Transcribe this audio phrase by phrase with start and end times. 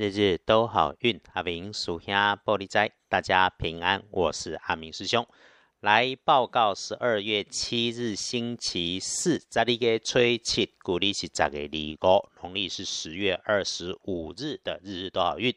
[0.00, 1.20] 日日都好运。
[1.34, 4.02] 阿明属下玻璃斋，大家平安。
[4.10, 5.28] 我是阿明师兄，
[5.80, 15.54] 来报告十二月七日星期四，在你个吹七，古历是十月二五，农历是十月二十五日的日日都好运。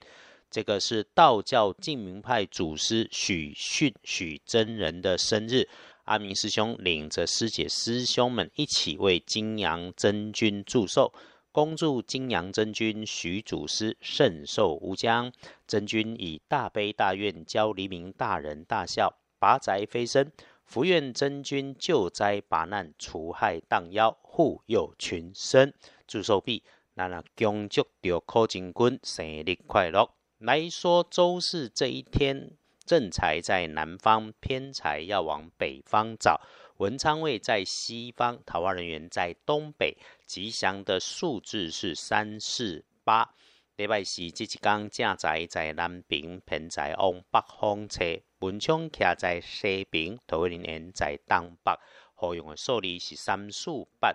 [0.51, 5.69] 这个是道教净明派祖师许逊许真人的生日。
[6.03, 11.13] 阿明师兄领着师姐师兄们一起为金阳真君祝寿，
[11.53, 15.31] 恭祝金阳真君许祖师圣寿无疆。
[15.67, 20.31] 真君以大悲大愿教黎明大人大孝，拔宅飞升，
[20.65, 25.71] 福愿真君救灾拔难，除害荡妖，护佑群生。
[26.07, 26.63] 祝寿毕，
[26.95, 30.09] 那那恭祝着柯金君生日快乐。
[30.39, 32.53] 来说周四这一天。
[32.85, 36.41] 正财在南方，偏财要往北方找。
[36.77, 39.95] 文昌位在西方，桃花人员在东北。
[40.25, 43.35] 吉祥的数字是三四八。
[43.75, 48.03] 礼拜四这一天，正财在南边，偏财往北方车。
[48.39, 51.73] 文昌徛在西边，桃花人员在东北。
[52.15, 53.69] 可用的数字是三四
[53.99, 54.11] 八。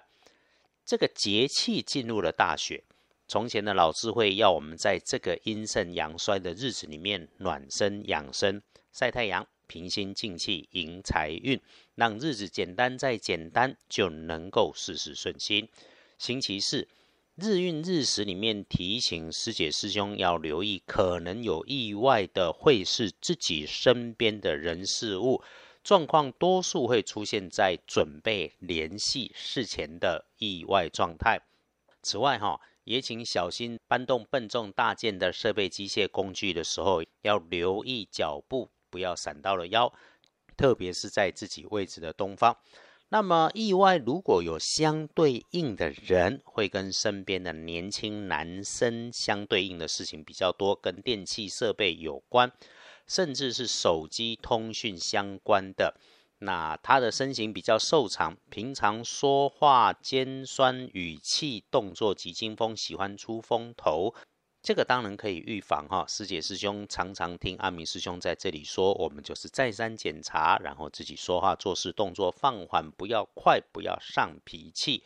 [0.84, 2.82] 这个节气进入了大雪。
[3.28, 11.60] 从前的老智慧要我们在这个阴盛阳衰的日子里面暖身养生、晒太阳、平心静气、迎财运，
[11.98, 15.68] 让日子简单再简单，就能够事事顺心。
[16.16, 16.86] 星期四
[17.34, 25.42] 日运日时里面提醒师姐师兄要留意，可能有意外的会是自己身边的人事物
[25.82, 31.40] 状况，多数会出现在准备联系事前的意外状态。
[32.00, 32.60] 此外，哈。
[32.84, 39.92] 也请小心搬动笨重大件的设备、机械工具的时候，要留意脚步，不要闪到了腰，
[40.58, 42.54] 特别是在自己位置的东方。
[43.10, 52.52] 那么意外如果有相对应的人，会跟身边的年轻男生相对应的事情比较多，跟电器设备有关，
[53.06, 55.94] 甚至是手机通讯相关的。
[56.40, 64.14] 那他的身形比较瘦长，平常说话尖酸，语气动作急惊风，喜欢出风头，
[64.68, 66.04] 这个当然可以预防哈。
[66.06, 75.02] 师姐师兄常常听阿明师兄在这里说，我们就是再三检查，然后自己说话做事动作放缓，不要快，不要上脾气。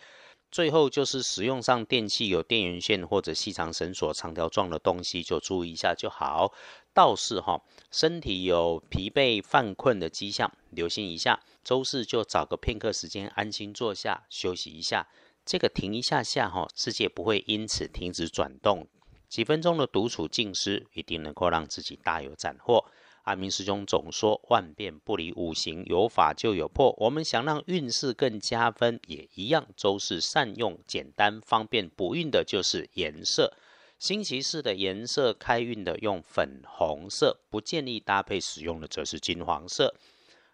[0.51, 6.53] 最后就是使用上电器有电源线或者细长绳索、长条状的东西，就注意一下就好。
[6.93, 7.63] 倒是哈，
[7.93, 11.39] 身体有疲惫犯困的迹象，留心一下。
[11.63, 15.07] 周四就找个片刻时间安心坐下休息一下。
[15.47, 18.89] 这个停一下下哈，世界不会因此停止转动。
[19.33, 22.85] 几分钟的独处静思，一定能够让自己大有斩获。
[23.23, 26.95] 阿明师兄总说万变不离五行，有法就有破。
[26.99, 29.67] 我们想让运势更加分，也一样。
[29.75, 33.57] 周四善用简单方便补运的就是颜色。
[33.99, 39.95] 星期四的颜色开运的用粉红色，不建议搭配使用的则是金黄色。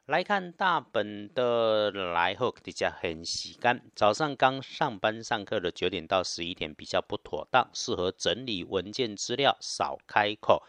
[0.08, 3.82] 来看大本的来后，大家很洗干。
[3.94, 10.62] 早上刚上班上课的九点到十一点比较不妥当，适合整理文件资料，少开口。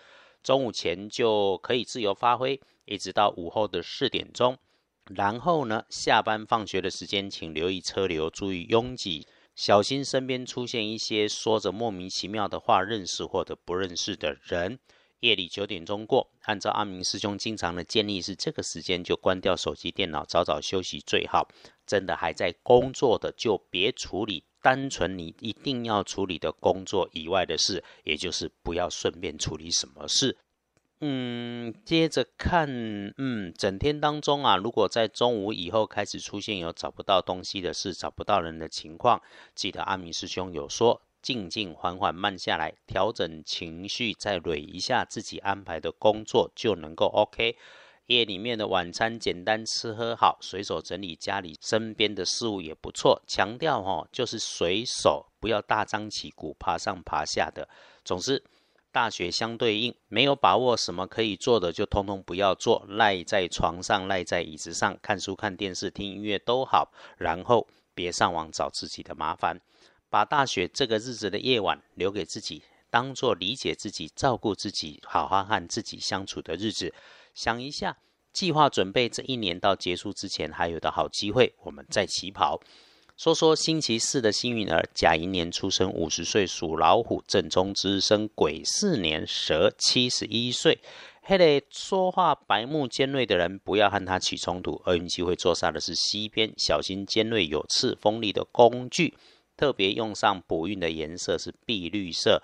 [0.43, 4.57] 中午前就可以自由发挥，一直到午后的四点钟。
[5.05, 9.25] 然后呢，下班放学的时间，请留意车流，注意拥挤。
[9.55, 14.79] 小心身边出现一些说着莫名其妙的话，认识或者不认识的人。
[15.19, 21.49] 夜里九点钟过，按照阿明师兄经常的建议，是这个时间就关掉手机、电脑，早早休息最好。
[21.85, 30.37] 真的还在工作的，就别处理单纯你一定要处理的工作以外的事，也就是不要顺便处理什么事。
[31.01, 32.67] 嗯，接着看，
[33.17, 39.21] 嗯，整天当中啊，如果在中午以后开始出现有找不到东西的事、找不到人的情况，
[39.55, 47.57] 记得阿明师兄有说，静静缓缓慢下来，调整情绪，再捋一下自己安排的工作，就能够 OK。
[48.07, 53.21] 夜里面的晚餐简单吃喝好，随手整理家里身边的事物也不错。
[53.27, 57.69] 强调哦，就是随手，不要大张旗鼓、爬上爬下的。
[58.03, 58.43] 总之。
[58.91, 69.61] 大学相对应，没有把握什么可以做的，就通通不要做，赖在床上，赖在椅子上，看书、看电视、听音乐都好，然后别上网找自己的麻烦，
[70.09, 76.93] 把大雪这个日子的夜晚留给自己，当做理解自己、照顾自己、好好和自己相处的日子。
[77.33, 77.97] 想一下，
[78.33, 82.59] 计划准备这一年到结束之前还有的好机会，我们再起跑。
[83.15, 90.79] 说说星期四的幸运儿，甲寅年出生，五十岁属老虎，正中之生癸巳年蛇，七十一岁。
[91.21, 94.81] 嘿嘞，说话白目尖锐的人，不要和他起冲突。
[94.85, 99.13] 厄运机会坐煞的是西边，小心尖锐有刺锋利的工具。
[99.59, 102.41] 特别用上补运的颜色是碧绿色。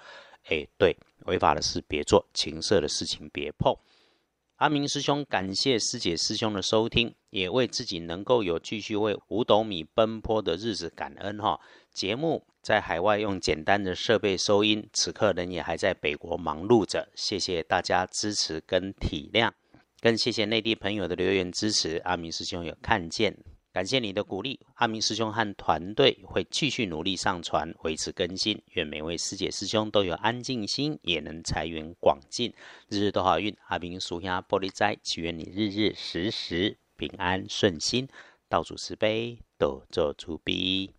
[0.49, 0.97] 哎，对，
[1.27, 3.73] 违法的事别做，情色的事情别碰。
[4.57, 11.57] 阿明师兄感谢师姐师兄的收听，也为自己能够有继续为五斗米奔波的日子感恩哈。
[11.93, 19.51] 节目在海外用简单的设备收音，此刻人也还在北国忙碌着，谢谢大家支持跟体谅，
[20.01, 23.54] 更谢谢内地朋友的留言支持，阿明师兄有看见。
[23.75, 28.57] 感谢你的鼓励，阿明师兄和团队会继续努力上传，维持更新。
[28.71, 32.53] 愿每位师姐师兄都有安静心，也能财源广进，
[32.87, 33.53] 日日都好运。
[33.67, 38.07] 阿明属下玻璃斋，祈愿你日日时时平安顺心，
[38.47, 40.93] 道主慈悲，多做主逼。